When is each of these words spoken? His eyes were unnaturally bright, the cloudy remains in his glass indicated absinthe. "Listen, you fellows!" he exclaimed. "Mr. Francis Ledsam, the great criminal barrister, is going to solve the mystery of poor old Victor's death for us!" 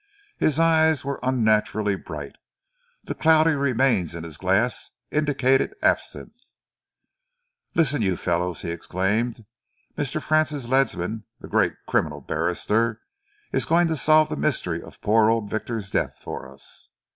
His 0.39 0.59
eyes 0.59 1.05
were 1.05 1.19
unnaturally 1.21 1.95
bright, 1.95 2.37
the 3.03 3.13
cloudy 3.13 3.51
remains 3.51 4.15
in 4.15 4.23
his 4.23 4.35
glass 4.35 4.89
indicated 5.11 5.75
absinthe. 5.83 6.55
"Listen, 7.75 8.01
you 8.01 8.17
fellows!" 8.17 8.63
he 8.63 8.71
exclaimed. 8.71 9.45
"Mr. 9.95 10.19
Francis 10.19 10.65
Ledsam, 10.67 11.25
the 11.39 11.47
great 11.47 11.73
criminal 11.87 12.19
barrister, 12.19 13.01
is 13.51 13.65
going 13.65 13.87
to 13.89 13.95
solve 13.95 14.29
the 14.29 14.35
mystery 14.35 14.81
of 14.81 14.99
poor 15.01 15.29
old 15.29 15.51
Victor's 15.51 15.91
death 15.91 16.17
for 16.19 16.49
us!" 16.51 16.89